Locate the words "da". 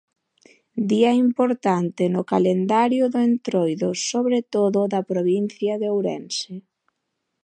4.93-5.01